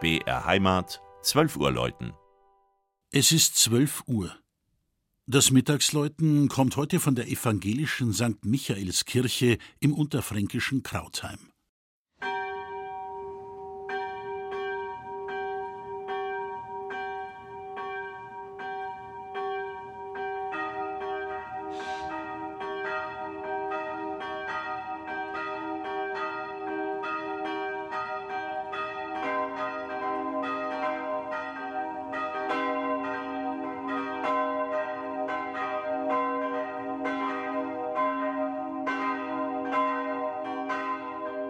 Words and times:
BR 0.00 0.44
Heimat, 0.44 1.02
12 1.22 1.56
Uhr 1.56 1.72
läuten. 1.72 2.12
Es 3.10 3.32
ist 3.32 3.56
12 3.56 4.04
Uhr. 4.06 4.32
Das 5.26 5.50
Mittagsläuten 5.50 6.46
kommt 6.46 6.76
heute 6.76 7.00
von 7.00 7.16
der 7.16 7.26
evangelischen 7.26 8.12
St. 8.12 8.44
Michaelskirche 8.44 9.58
im 9.80 9.92
unterfränkischen 9.92 10.84
Krautheim. 10.84 11.50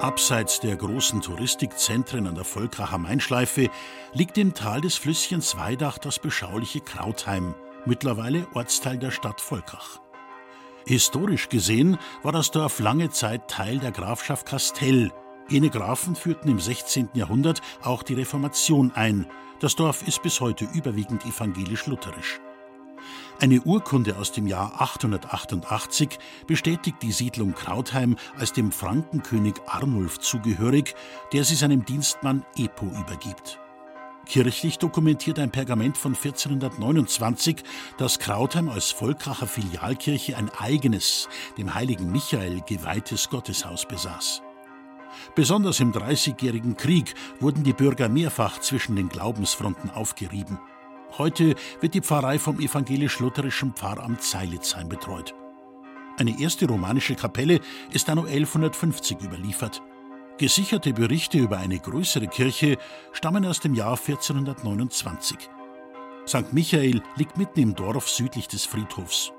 Abseits 0.00 0.60
der 0.60 0.76
großen 0.76 1.20
Touristikzentren 1.20 2.26
an 2.26 2.34
der 2.34 2.44
Volkracher 2.44 2.96
Mainschleife 2.96 3.68
liegt 4.14 4.38
im 4.38 4.54
Tal 4.54 4.80
des 4.80 4.96
Flüsschens 4.96 5.58
Weidach 5.58 5.98
das 5.98 6.18
beschauliche 6.18 6.80
Krautheim, 6.80 7.54
mittlerweile 7.84 8.46
Ortsteil 8.54 8.96
der 8.96 9.10
Stadt 9.10 9.42
Volkach. 9.42 10.00
Historisch 10.86 11.50
gesehen 11.50 11.98
war 12.22 12.32
das 12.32 12.50
Dorf 12.50 12.80
lange 12.80 13.10
Zeit 13.10 13.48
Teil 13.48 13.78
der 13.78 13.92
Grafschaft 13.92 14.46
Kastell. 14.46 15.12
Jene 15.50 15.68
Grafen 15.68 16.16
führten 16.16 16.48
im 16.48 16.60
16. 16.60 17.10
Jahrhundert 17.12 17.60
auch 17.82 18.02
die 18.02 18.14
Reformation 18.14 18.92
ein. 18.94 19.26
Das 19.60 19.76
Dorf 19.76 20.08
ist 20.08 20.22
bis 20.22 20.40
heute 20.40 20.66
überwiegend 20.72 21.26
evangelisch-lutherisch. 21.26 22.40
Eine 23.42 23.62
Urkunde 23.62 24.18
aus 24.18 24.32
dem 24.32 24.46
Jahr 24.46 24.82
888 24.82 26.18
bestätigt 26.46 26.98
die 27.00 27.10
Siedlung 27.10 27.54
Krautheim 27.54 28.16
als 28.36 28.52
dem 28.52 28.70
Frankenkönig 28.70 29.54
Arnulf 29.66 30.18
zugehörig, 30.18 30.94
der 31.32 31.44
sie 31.44 31.54
seinem 31.54 31.86
Dienstmann 31.86 32.44
Epo 32.58 32.84
übergibt. 32.84 33.58
Kirchlich 34.26 34.76
dokumentiert 34.76 35.38
ein 35.38 35.50
Pergament 35.50 35.96
von 35.96 36.14
1429, 36.14 37.64
dass 37.96 38.18
Krautheim 38.18 38.68
als 38.68 38.90
Volkracher 38.90 39.46
Filialkirche 39.46 40.36
ein 40.36 40.50
eigenes, 40.58 41.26
dem 41.56 41.74
heiligen 41.74 42.12
Michael 42.12 42.60
geweihtes 42.66 43.30
Gotteshaus 43.30 43.86
besaß. 43.86 44.42
Besonders 45.34 45.80
im 45.80 45.92
Dreißigjährigen 45.92 46.76
Krieg 46.76 47.14
wurden 47.40 47.64
die 47.64 47.72
Bürger 47.72 48.10
mehrfach 48.10 48.60
zwischen 48.60 48.96
den 48.96 49.08
Glaubensfronten 49.08 49.88
aufgerieben. 49.88 50.58
Heute 51.18 51.54
wird 51.80 51.94
die 51.94 52.00
Pfarrei 52.00 52.38
vom 52.38 52.60
evangelisch-lutherischen 52.60 53.72
Pfarramt 53.74 54.22
Seilitzheim 54.22 54.88
betreut. 54.88 55.34
Eine 56.18 56.40
erste 56.40 56.66
romanische 56.66 57.14
Kapelle 57.14 57.60
ist 57.92 58.08
anno 58.08 58.22
1150 58.22 59.20
überliefert. 59.20 59.82
Gesicherte 60.38 60.92
Berichte 60.92 61.38
über 61.38 61.58
eine 61.58 61.78
größere 61.78 62.28
Kirche 62.28 62.78
stammen 63.12 63.44
aus 63.44 63.60
dem 63.60 63.74
Jahr 63.74 63.98
1429. 63.98 65.36
St. 66.26 66.52
Michael 66.52 67.02
liegt 67.16 67.36
mitten 67.36 67.60
im 67.60 67.74
Dorf 67.74 68.08
südlich 68.08 68.46
des 68.46 68.64
Friedhofs. 68.64 69.32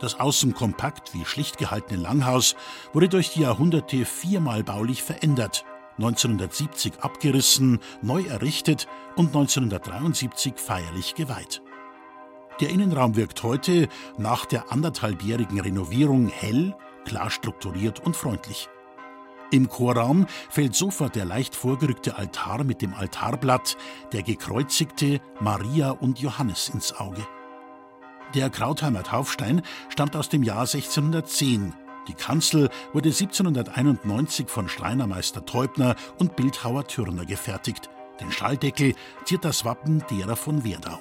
Das 0.00 0.18
außen 0.18 0.54
kompakt 0.54 1.12
wie 1.12 1.26
schlicht 1.26 1.58
gehaltene 1.58 2.00
Langhaus 2.00 2.56
wurde 2.94 3.08
durch 3.08 3.30
die 3.34 3.42
Jahrhunderte 3.42 4.06
viermal 4.06 4.64
baulich 4.64 5.02
verändert 5.02 5.64
1970 6.00 7.00
abgerissen, 7.00 7.78
neu 8.00 8.22
errichtet 8.22 8.88
und 9.16 9.28
1973 9.28 10.54
feierlich 10.56 11.14
geweiht. 11.14 11.62
Der 12.60 12.70
Innenraum 12.70 13.16
wirkt 13.16 13.42
heute 13.42 13.88
nach 14.16 14.46
der 14.46 14.72
anderthalbjährigen 14.72 15.60
Renovierung 15.60 16.28
hell, 16.28 16.74
klar 17.04 17.30
strukturiert 17.30 18.00
und 18.00 18.16
freundlich. 18.16 18.68
Im 19.50 19.68
Chorraum 19.68 20.26
fällt 20.48 20.74
sofort 20.74 21.16
der 21.16 21.24
leicht 21.24 21.54
vorgerückte 21.54 22.16
Altar 22.16 22.64
mit 22.64 22.82
dem 22.82 22.94
Altarblatt, 22.94 23.76
der 24.12 24.22
gekreuzigte 24.22 25.20
Maria 25.40 25.90
und 25.90 26.20
Johannes 26.20 26.68
ins 26.68 26.94
Auge. 26.94 27.26
Der 28.34 28.48
Krautheimer 28.48 29.02
Taufstein 29.02 29.62
stammt 29.88 30.14
aus 30.14 30.28
dem 30.28 30.44
Jahr 30.44 30.60
1610 30.60 31.74
die 32.08 32.14
Kanzel 32.14 32.70
wurde 32.92 33.10
1791 33.10 34.48
von 34.48 34.68
Schreinermeister 34.68 35.44
Teubner 35.44 35.96
und 36.18 36.36
Bildhauer 36.36 36.86
Thürner 36.86 37.24
gefertigt. 37.24 37.90
Den 38.20 38.32
Schalldeckel 38.32 38.94
ziert 39.24 39.44
das 39.44 39.64
Wappen 39.64 40.04
derer 40.10 40.36
von 40.36 40.64
Werdau. 40.64 40.98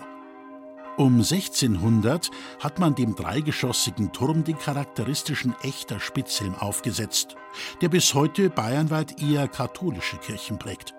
Um 0.97 1.15
1600 1.15 2.29
hat 2.59 2.79
man 2.79 2.93
dem 2.93 3.15
dreigeschossigen 3.15 4.11
Turm 4.11 4.43
den 4.43 4.59
charakteristischen 4.59 5.55
echter 5.61 5.99
Spitzhelm 5.99 6.55
aufgesetzt, 6.55 7.37
der 7.81 7.87
bis 7.87 8.13
heute 8.13 8.49
bayernweit 8.49 9.21
eher 9.21 9.47
katholische 9.47 10.17
Kirchen 10.17 10.59
prägt. 10.59 10.93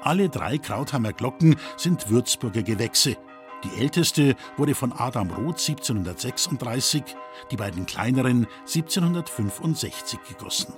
Alle 0.00 0.30
drei 0.30 0.56
Krautheimer 0.56 1.12
Glocken 1.12 1.56
sind 1.76 2.08
Würzburger 2.08 2.62
Gewächse, 2.62 3.16
die 3.64 3.80
älteste 3.80 4.36
wurde 4.56 4.74
von 4.74 4.92
Adam 4.92 5.30
Roth 5.30 5.68
1736, 5.68 7.02
die 7.50 7.56
beiden 7.56 7.86
kleineren 7.86 8.46
1765 8.60 10.20
gegossen. 10.28 10.74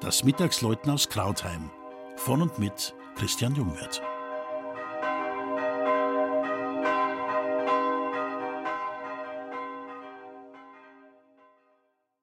Das 0.00 0.24
Mittagsläuten 0.24 0.90
aus 0.90 1.08
Krautheim 1.08 1.70
von 2.16 2.42
und 2.42 2.58
mit 2.58 2.94
Christian 3.16 3.54
Jungwirth. 3.54 4.02